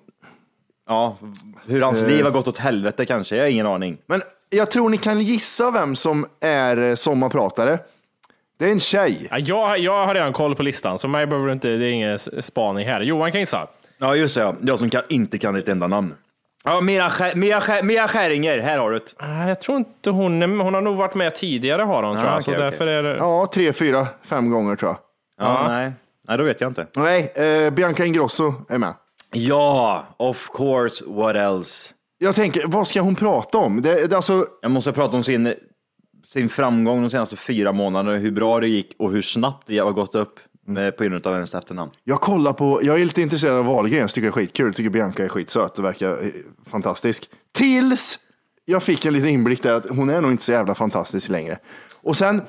[0.88, 1.18] ja,
[1.66, 2.08] hur hans Eh.
[2.08, 3.36] liv har gått åt helvete kanske.
[3.36, 3.98] Jag har ingen aning.
[4.08, 7.80] Men jag tror ni kan gissa vem som är eh, sommarpratare.
[8.60, 9.28] Det är en tjej.
[9.32, 11.92] Ja, jag, jag har redan koll på listan, så mig behöver du inte, det är
[11.92, 13.02] ingen spaning här.
[13.02, 13.68] Johan kan gissa.
[13.98, 14.42] Ja, just det.
[14.42, 14.56] Ja.
[14.62, 16.14] Jag som kan, inte kan ett enda namn.
[16.64, 19.06] Ja, Mia, Skär- Mia, Skär- Mia Skäringer, här har du det.
[19.18, 22.28] Ah, Jag tror inte hon är, hon har nog varit med tidigare har hon, tror
[22.32, 22.44] jag.
[22.44, 23.18] så okej, därför är det...
[23.18, 24.98] Ja, tre, fyra, fem gånger tror jag.
[25.48, 25.92] Ja, nej.
[26.28, 26.88] nej, då vet jag inte.
[26.96, 28.94] Nej, eh, Bianca Ingrosso är med.
[29.34, 31.94] Ja, of course, what else?
[32.18, 33.82] Jag tänker, vad ska hon prata om?
[33.82, 35.54] Det, det, alltså, Jag måste prata om sin,
[36.34, 39.92] sin framgång de senaste fyra månaderna, hur bra det gick och hur snabbt det har
[39.92, 41.92] gått upp med, på grund av hennes efternamn.
[42.04, 44.90] jag kollar på, jag är lite intresserad av Wahlgren, jag tycker det är skitkul, tycker
[44.90, 46.30] Bianca är skitsöt verkar eh,
[46.66, 47.30] fantastisk.
[47.52, 48.20] Tills
[48.66, 51.60] jag fick en liten inblick där att hon är nog inte så jävla fantastisk längre.
[52.02, 52.42] Och sen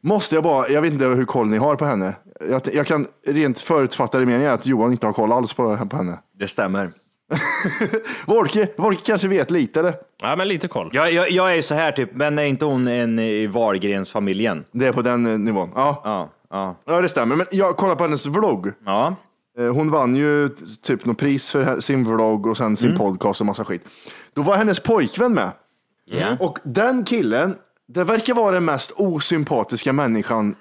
[0.00, 2.14] måste jag bara, jag vet inte hur koll ni har på henne.
[2.50, 6.18] Jag, jag kan rent förutfattade meningen att Johan inte har koll alls på, på henne.
[6.38, 6.92] Det stämmer.
[8.26, 9.94] Wolke, Wolke kanske vet lite eller?
[10.22, 10.90] Ja, men lite koll.
[10.92, 14.64] Jag, jag, jag är så här typ, men är inte hon en i Wahlgrens familjen?
[14.72, 15.70] Det är på den eh, nivån.
[15.74, 17.36] Ja, Ja, ja, ja det stämmer.
[17.36, 18.72] Men jag kollar på hennes vlogg.
[18.86, 19.14] ja.
[19.58, 23.40] Eh, Hon vann ju t- typ något pris för sin vlogg och sen sin podcast
[23.40, 23.82] och massa skit.
[24.34, 25.50] Då var hennes pojkvän med.
[26.04, 26.36] Ja.
[26.40, 27.56] Och den killen,
[27.88, 30.54] det verkar vara den mest osympatiska människan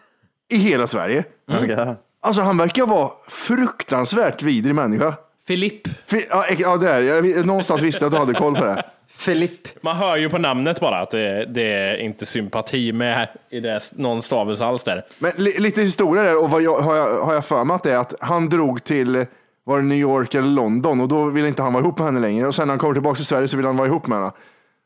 [0.49, 1.23] i hela Sverige.
[1.51, 1.95] Okej.
[2.21, 5.13] Alltså han verkar vara fruktansvärt vidrig människa.
[5.49, 5.87] Filip.
[6.07, 8.65] Fi- Ja, ex- ja det är jag, Någonstans visste jag att du hade koll på
[8.65, 8.83] det.
[9.07, 9.67] Filipp.
[9.83, 13.79] Man hör ju på namnet bara att det, det är inte sympati med i det,
[13.95, 15.05] någon stavelse alls där.
[15.19, 17.83] Men li, lite historia där och vad jag, har, jag, har jag för mig att
[17.83, 19.25] det är att han drog till
[19.63, 22.19] var det New York eller London och då ville inte han vara ihop med henne
[22.19, 22.47] längre.
[22.47, 24.31] Och sen när han kommer tillbaka till Sverige så vill han vara ihop med henne.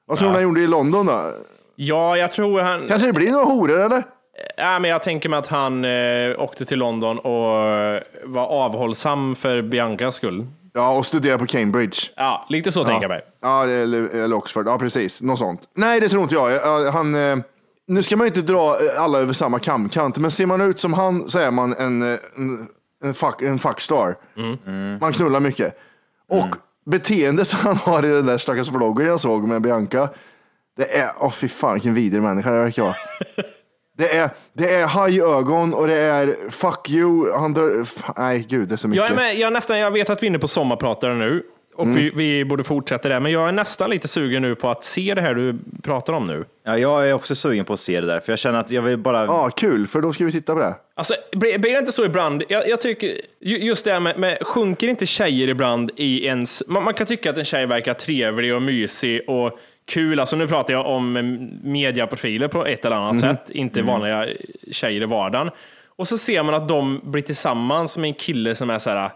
[0.08, 1.32] Vad tror du han gjorde i London då?
[1.76, 2.86] Ja, jag tror han...
[2.88, 4.04] Kanske det blir några horor eller?
[4.58, 9.36] Ja, men jag tänker mig att han eh, åkte till London och eh, var avhållsam
[9.36, 10.48] för Biancas skull.
[10.74, 11.98] Ja, och studera på Cambridge.
[12.16, 13.22] Ja, lite så tänker jag mig.
[13.42, 14.68] Ja, eller, eller Oxford.
[14.68, 15.22] Ja, precis.
[15.22, 15.70] Något sånt.
[15.76, 16.52] Nej, det tror inte jag.
[16.52, 17.38] Ja, Han, eh,
[17.88, 20.80] nu ska man ju inte dra eh, alla över samma kamkant, men ser man ut
[20.80, 22.68] som han så är man en, en,
[23.04, 24.16] en, fuck, en fuckstar.
[25.00, 25.80] Man knullar mycket.
[26.30, 30.10] Och beteendet han har i den där stackars vloggen jag såg med Bianca,
[30.78, 32.96] det är, åh fy fan vilken vidrig människa det verkar vara.
[33.98, 37.32] Det är, det är hajögon och det är fuck you.
[37.32, 37.86] Han drar,
[38.20, 39.04] nej gud det är så mycket.
[39.04, 41.44] Jag, är med, jag, är nästan, jag vet att vi är inne på sommarpratare nu
[41.76, 41.96] och Mm.
[41.96, 45.14] vi, vi borde fortsätta där, men jag är nästan lite sugen nu på att se
[45.14, 46.46] det här du pratar om nu.
[46.66, 48.82] Ja, jag är också sugen på att se det där, för jag känner att jag
[48.82, 49.26] vill bara...
[49.26, 50.76] Ja, kul, för då ska vi titta på det.
[50.96, 52.44] Alltså, blir, blir det inte så ibland?
[52.50, 53.08] Jag, jag tycker,
[53.42, 56.64] ju- just det här med, med, sjunker inte tjejer ibland i ens...
[56.68, 60.20] Man, man kan tycka att en tjej verkar trevlig och mysig och kul.
[60.20, 61.14] Alltså nu pratar jag om
[61.64, 64.28] mediaprofiler på ett eller annat sätt, inte vanliga
[64.72, 65.50] tjejer i vardagen.
[65.96, 69.12] Och så ser man att de blir tillsammans med en kille som är så här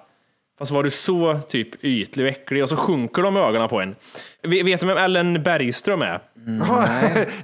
[0.59, 3.95] Fast var du så typ ytlig och äcklig och så sjunker de ögonen på en.
[4.43, 6.19] Vet vet du vem Ellen Bergström är?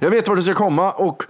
[0.00, 1.22] jag vet vart du ska komma och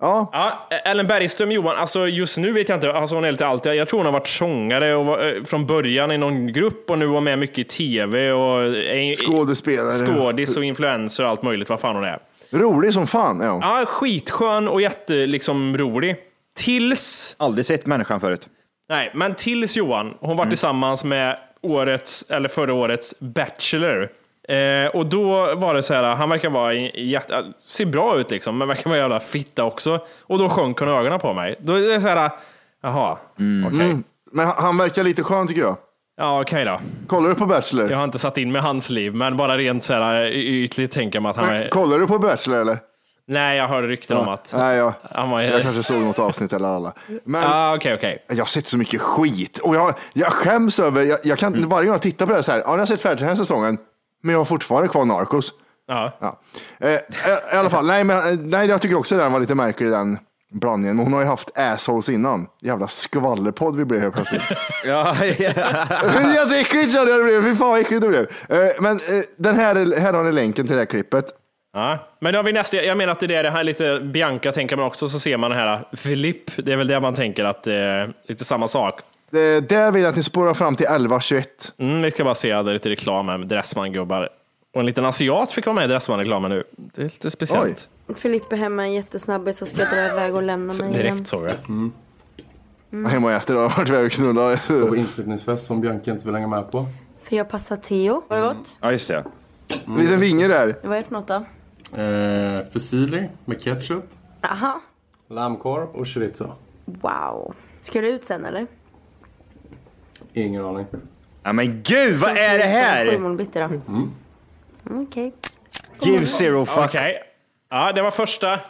[0.00, 3.46] ja, Ja, Ellen Bergström Johan, alltså just nu vet jag inte, alltså hon är lite
[3.46, 3.64] allt.
[3.64, 6.98] Jag tror hon har varit sångare och var, eh, från början i någon grupp och
[6.98, 9.90] nu var med mycket i tv och är, skådespelare.
[9.90, 12.18] skådis och influencer och allt möjligt, vad fan hon är.
[12.50, 13.40] Rolig som fan.
[13.40, 13.58] Ja.
[13.62, 16.16] Ja, skitskön och jätte, liksom, rolig.
[16.56, 18.48] Tills, Aldrig sett människan förut.
[18.88, 24.08] nej, men tills Johan, hon var tillsammans med årets, eller förra årets Bachelor.
[24.48, 28.58] Eh, och då var det så här, han verkar vara jätte, ser bra ut liksom,
[28.58, 30.00] men verkar vara jävla fitta också.
[30.22, 31.56] Och då sjönk hon ögonen på mig.
[31.60, 32.30] Då är det så här,
[32.82, 33.12] jaha,
[33.66, 33.86] okej.
[33.86, 34.04] Mm.
[34.32, 35.76] Men han- verkar lite skön tycker jag.
[36.16, 36.80] Ja, okej då.
[37.06, 37.90] Kollar du på Bachelor?
[37.90, 41.20] Jag har inte satt in med hans liv, men bara rent så här ytligt tänker
[41.20, 41.68] man att han Men, är...
[41.68, 42.78] kollar du på Bachelor eller?
[43.30, 45.40] Nej, jag hörde rykten om att Nej, jag, han var...
[45.40, 46.92] jag kanske såg något avsnitt eller alla.
[47.24, 48.24] Men Ja, okej, okej.
[48.28, 51.68] jag har sett så mycket skit och jag, jag skäms över, jag, jag kan, Mm.
[51.68, 53.28] varje gång jag tittar på det här så här, ja, jag har sett färdigt den
[53.28, 53.78] här säsongen,
[54.22, 55.52] men jag har fortfarande kvar Narcos.
[55.86, 56.12] Ja.
[56.20, 56.40] Ja.
[56.80, 56.98] Eh, i,
[57.52, 60.18] I alla fall, nej, men, eh, nej, jag tycker också den var lite märklig den
[60.52, 60.96] blandningen.
[60.96, 62.46] Men hon har ju haft assholes innan.
[62.60, 64.42] Jävla skvallerpodd vi blev helt plötsligt.
[64.84, 65.16] Ja,
[66.34, 67.42] Jätteäckligt kände jag det blev.
[67.42, 68.26] Fy fan vad äckligt det blev.
[68.48, 71.24] Eh, men eh, den här, här har ni länken till det här klippet.
[71.72, 71.98] Ja.
[72.20, 74.76] Men då har vi nästa, jag menar att det är det här lite Bianca tänker
[74.76, 76.56] man också, så ser man den här Filip.
[76.56, 79.00] Det är väl det man tänker att det är lite samma sak.
[79.30, 81.44] Det, där vill jag att ni spårar fram till 11.21.
[81.78, 84.28] Mm, vi ska bara se det är lite reklam här med Dressman-gubbar.
[84.74, 86.64] Och en liten asiat fick vara med i Dressman-reklamen nu.
[86.76, 87.88] Det är lite speciellt.
[88.16, 91.02] Filip är hemma en jättesnabbis och ska dra iväg och lämna Så mig igen.
[91.16, 91.54] direkt såg jag.
[91.68, 91.92] Mm.
[93.06, 94.68] Hemma och äter och har varit iväg och knullat.
[94.68, 96.86] På inflyttningsfest som Bianca inte vill hänga med på.
[97.22, 98.22] För jag passar Theo.
[98.28, 98.76] Var det gott?
[98.80, 99.24] ja just det.
[99.86, 100.76] En liten vinge där.
[100.82, 101.44] Vad är det för något då?
[102.02, 104.04] Eh, fusilli med ketchup,
[104.42, 104.80] Aha.
[105.30, 106.52] lammkorv och chorizo.
[106.84, 107.54] Wow.
[107.82, 108.66] Ska du ut sen eller?
[110.46, 110.86] Ingen aning.
[111.42, 113.14] Ja, men gud, vad är det här?
[113.14, 113.64] Imorgon bitti då.
[113.64, 114.10] Mm.
[114.90, 115.32] Okej.
[116.02, 116.78] Give zero fuck.
[116.84, 117.18] Okej.
[117.70, 118.60] Ja, det var första.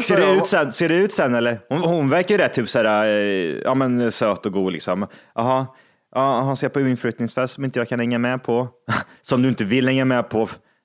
[0.00, 1.58] Ser det ut sen, ser det ut sen eller?
[1.68, 5.06] Hon, hon verkar ju rätt typ såhär, eh, ja men söt och god liksom.
[5.34, 5.66] Jaha,
[6.14, 8.68] ja, han ska på inflyttningsfest som inte jag kan hänga med på.
[9.22, 10.38] Som du inte vill hänga med på.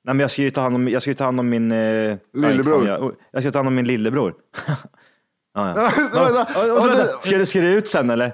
[0.03, 1.71] Nej men jag ska ju ta hand om, jag ska ju ta hand om min...
[1.71, 2.87] Eh, Lillebror.
[2.87, 4.33] ja, Jag, jag ska ta hand om min lillebror.
[5.55, 5.91] ja, ja.
[6.13, 8.31] Vänta, Och, och så, vänta, det- ska, det, ska det ut sen eller?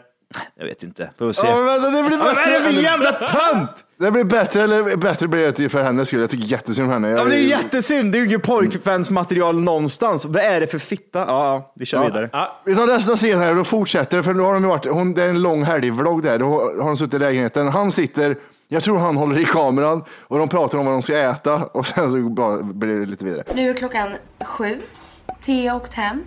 [0.56, 1.48] Jag vet inte, får se.
[1.48, 2.82] Ja, men vänta, det blir Ja, men vad är det för bättre.
[2.82, 3.86] jävla tönt?
[4.00, 6.20] Det blir bättre, eller bättre blir det för hennes skull.
[6.20, 7.10] Jag tycker jättesynd om henne.
[7.10, 10.26] Ja, men det är jättesynd, det är ju inget pojkfansmaterial någonstans.
[10.26, 11.20] Vad är det för fitta?
[11.20, 12.30] Ja, ja vi kör vidare.
[12.34, 14.86] Ja, Vi tar nästa scen här och då fortsätter för nu har de ju varit,
[14.86, 17.68] hon, det är en lång helgvlogg där, då har de suttit i lägenheten.
[17.68, 18.38] Han sitter,
[18.68, 21.86] jag tror han håller i kameran och de pratar om vad de ska äta och
[21.86, 23.44] sen så bara blir det lite vidare.
[23.56, 24.10] Nu är klockan
[24.46, 24.82] sju.
[25.46, 26.24] Theo har åkt hem.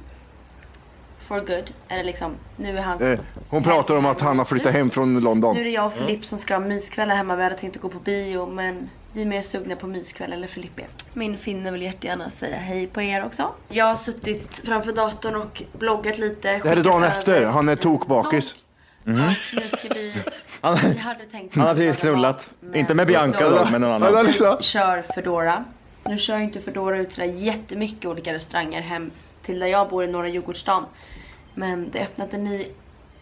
[1.31, 1.71] For good.
[1.89, 3.03] Eller liksom, nu är hans...
[3.03, 5.55] Eh, hon pratar om att han har flyttat hem från London.
[5.55, 7.37] Nu är det jag och Filip som ska ha myskväll här hemma.
[7.37, 10.47] Vi hade tänkt att gå på bio men vi är mer sugna på myskväll eller
[10.47, 10.87] Filip är.
[11.13, 13.53] Min finne vill jättegärna säga hej på er också.
[13.69, 16.53] Jag har suttit framför datorn och bloggat lite.
[16.53, 18.57] Det här är dagen efter, han är tokbakis.
[19.05, 19.35] Nu
[19.79, 20.15] ska vi...
[20.61, 22.49] Han, Vi hade tänkt han har precis knullat.
[22.75, 24.33] Inte med Bianca då, men någon annan.
[24.61, 25.65] kör Foodora.
[26.05, 29.11] Nu kör inte Foodora ut sådär jättemycket olika restauranger hem
[29.43, 30.85] till där jag bor i norra Djurgårdsstaden.
[31.55, 32.67] Men det är öppnat en ny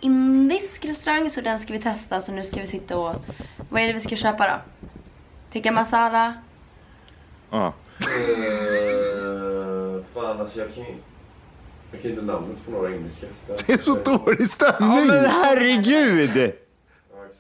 [0.01, 2.21] indisk restaurang så den ska vi testa.
[2.21, 3.17] Så nu ska vi sitta och...
[3.71, 4.55] Vad är det vi ska köpa då?
[5.53, 6.35] Tikka masala?
[7.51, 7.75] Ja.
[10.15, 10.95] fan alltså jag kan ju
[11.93, 13.27] jag kan inte namnet på några indiska.
[13.67, 15.07] Det är så dålig Ja, stämning.
[15.07, 16.53] men herregud!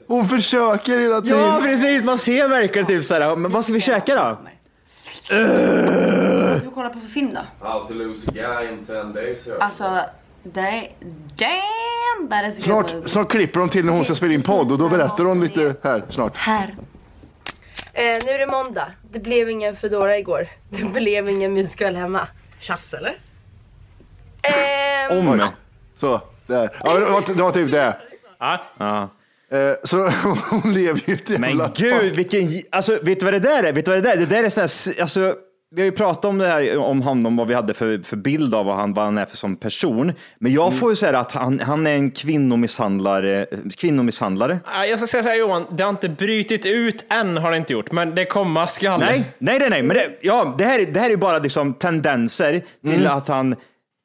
[0.07, 1.39] Hon försöker hela tiden.
[1.39, 2.05] Ja, precis.
[2.05, 4.37] Man ser verkligen typ såhär, men vad ska vi käka då?
[5.25, 7.67] Ska vi kolla på för film då?
[7.67, 9.49] How to lose a guy in 10 days.
[9.61, 10.01] Alltså,
[10.43, 10.89] det...
[11.37, 12.29] Damn!
[12.29, 14.73] That is a good Snart, snart klipper de till när hon ska spela in podd
[14.73, 16.37] och då berättar hon lite här snart.
[16.37, 16.75] Här.
[17.93, 18.93] Eh, nu är det måndag.
[19.13, 20.49] Det blev ingen Foodora igår.
[20.71, 22.29] Det blev ingen myskväll hemma.
[22.61, 23.19] Tjafs eller?
[24.43, 25.49] Ehm, Om.
[25.97, 26.71] Så, där.
[26.85, 27.97] Ja, det, var, det var typ det.
[28.39, 28.61] Ja.
[28.79, 29.09] Ja.
[29.51, 30.09] Eh, så
[30.51, 31.49] hon lever ju ett jävla...
[31.49, 32.49] Men gud, vilken...
[32.71, 33.73] Alltså, vet du vad det där är?
[33.73, 34.21] Vet du vad det där är?
[34.21, 35.35] Det där är sån här, alltså,
[35.71, 38.55] vi har ju pratat om det här, om honom, vad vi hade för, för bild
[38.55, 40.13] av vad han, vad han är för som person.
[40.39, 43.47] Men jag får ju säga att han, han är en kvinnomisshandlare.
[43.77, 44.61] kvinnomisshandlare.
[44.75, 47.57] Ja, Jag ska säga så här Johan, det har inte brytit ut än har det
[47.57, 49.01] inte gjort, men det komma skall.
[49.01, 49.83] Nej, nej, nej, nej.
[49.83, 53.57] Men det, ja, det, här, är- det här är bara liksom tendenser till att han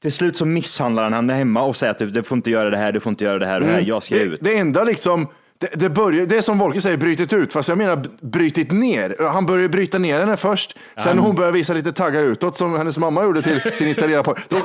[0.02, 2.70] till slut så misshandlar han henne hemma och säger att du, du får inte göra
[2.70, 4.40] det här, du får inte göra det här och det här, jag ska det, ut.
[4.42, 5.28] det enda liksom,
[5.64, 8.72] det, det, börjar, det är som Volker säger, brutit ut, fast jag menar b- brutit
[8.72, 9.16] ner.
[9.20, 12.78] Han börjar börja ner henne först, sen när hon börjar visa lite taggar utåt som
[12.78, 14.36] hennes mamma gjorde till sin italienare på.
[14.50, 14.58] Då,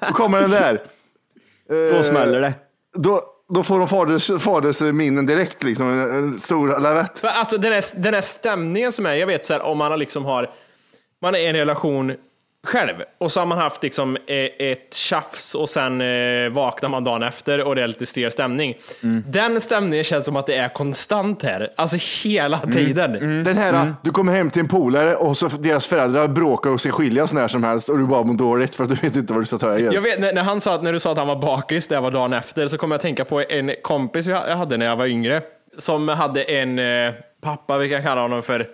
[0.00, 0.82] då kommer den där.
[1.96, 2.54] Då smäller det.
[2.96, 3.22] Då,
[3.54, 7.24] då får de faders, fadersminnen direkt, liksom, en, en stor lavett.
[7.24, 9.98] Alltså den här, den här stämningen som är, jag vet så här, om man har
[9.98, 10.50] liksom har,
[11.22, 12.12] man är i en relation
[12.66, 17.04] själv och så har man haft liksom eh, ett tjafs och sen eh, vaknar man
[17.04, 18.74] dagen efter och det är lite stel stämning.
[19.26, 23.44] Den stämningen känns som att det är konstant här, alltså hela tiden.
[23.44, 26.90] Den här, du kommer hem till en polare och så deras föräldrar bråkar och ska
[26.90, 29.42] skiljas när som helst och du bara mår dåligt för att du vet inte vad
[29.42, 29.92] du ska ta vägen.
[29.92, 32.10] Jag vet, när, han sa att, när du sa att han var bakis, det var
[32.10, 35.06] dagen efter, så kom jag att tänka på en kompis jag hade när jag var
[35.06, 35.42] yngre,
[35.78, 38.68] som hade en eh, pappa, vi kan kalla honom för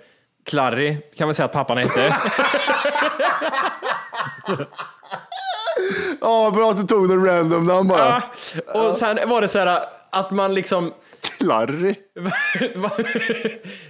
[0.45, 2.17] Klarry, kan vi säga att pappan hette.
[6.21, 8.23] Ja, bra att du tog den random namn bara.
[8.67, 10.93] Ja, och sen var det så här att man liksom...
[11.39, 11.95] Klarry.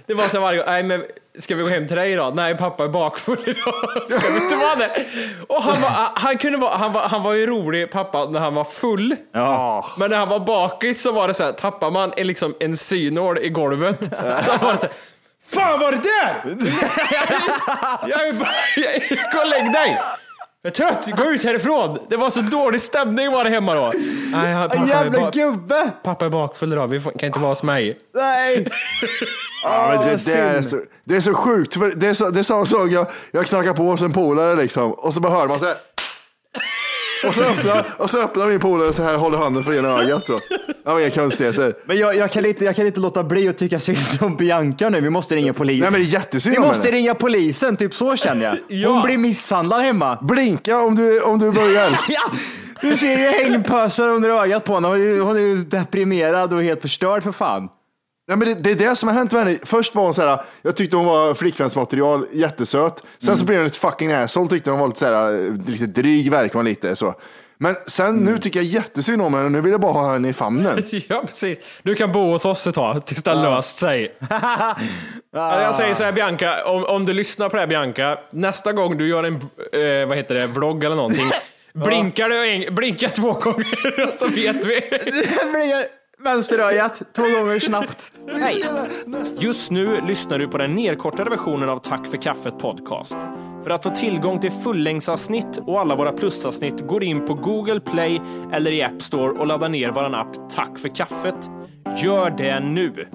[0.05, 1.03] det var så här varje gång, nej men
[1.39, 2.35] ska vi gå hem till dig idag?
[2.35, 5.05] Nej pappa är bakfull idag, ska vi inte vara det?
[5.47, 8.55] Och han var, han kunde vara, han var, han var ju rolig pappa när han
[8.55, 9.15] var full.
[9.31, 9.85] Ja.
[9.97, 12.77] Men när han var bakis så var det så här, tappar man en, liksom en
[12.77, 14.03] synål i golvet
[14.45, 14.91] så var det så här,
[15.53, 16.43] Fan var det där?
[18.09, 20.01] jag är bara, jag, gå och lägg dig!
[20.61, 21.99] Jag är trött, gå ut härifrån!
[22.09, 23.91] Det var så dålig stämning var det hemma då.
[24.31, 25.91] Nej, pappa, Jävla gubbe!
[26.03, 27.97] pappa är bakfull idag, vi får, kan inte vara hos mig.
[28.15, 28.67] Nej!
[29.65, 32.29] Ja, men det, vad det, är så, det är så sjukt, för det är, så,
[32.29, 35.31] det är samma sak, jag, jag knackar på hos en polare liksom, och så bara
[35.33, 35.75] hör man så här.
[37.27, 40.27] Och så öppnar, och så öppnar min polare så här, håller handen för ena ögat
[40.27, 40.39] så.
[40.85, 41.73] Ja, inga konstigheter.
[41.85, 44.89] Men jag, jag, kan inte, jag kan inte låta bli att tycka synd om Bianca
[44.89, 45.01] nu.
[45.01, 45.79] Vi måste ringa polisen.
[45.81, 46.97] Nej men det är jättesynd Vi om måste henne.
[46.97, 48.51] ringa polisen, typ så känner jag.
[48.87, 49.01] Hon Ja.
[49.05, 50.17] blir misshandlad hemma.
[50.21, 51.99] Blinka om du, om du börjar.
[52.09, 52.21] Ja,
[52.81, 54.87] du ser ju hängpösar under ögat på henne.
[54.87, 57.69] Hon är ju- Hon är ju deprimerad och helt förstörd för fan.
[58.25, 59.59] Ja, men det, det är det som har hänt med henne.
[59.63, 63.03] Först var hon så här, jag tyckte hon var flickvänsmaterial, jättesöt.
[63.25, 66.31] Sen så blev hon ett fucking asshole, tyckte hon var lite, så här, lite dryg,
[66.31, 67.15] verkar hon lite så.
[67.57, 70.33] Men sen nu tycker jag jättesynd om henne, nu vill jag bara ha henne i
[70.33, 70.83] famnen.
[71.07, 71.59] Ja, precis.
[71.83, 74.17] Du kan bo hos oss ett tag tills det har löst sig.
[75.33, 78.71] Ja, Jag säger så här Bianca, om, om du lyssnar på det här Bianca, nästa
[78.73, 81.25] gång du gör en eh, vad heter det, vlogg eller någonting,
[81.73, 84.81] blinkar du en, blinka två gånger så vet vi.
[86.19, 88.11] Vänsterögat, två gånger snabbt.
[89.39, 93.15] Just nu lyssnar du på den nedkortade versionen av Tack för kaffet podcast.
[93.63, 98.21] För att få tillgång till fullängdsavsnitt och alla våra plusavsnitt går in på Google Play
[98.53, 101.49] eller i App Store och laddar ner vår app Tack för kaffet.
[102.03, 103.07] Gör det nu!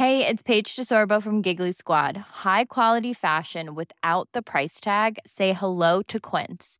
[0.00, 2.16] Hey, it's Paige DeSorbo from Giggly Squad.
[2.44, 5.18] High quality fashion without the price tag.
[5.26, 6.79] Say hello to Quince.